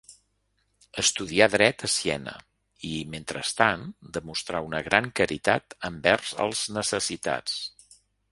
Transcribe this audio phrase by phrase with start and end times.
[1.01, 3.85] Estudià dret a Siena i, mentrestant,
[4.19, 7.61] demostrà una gran caritat envers els necessitats.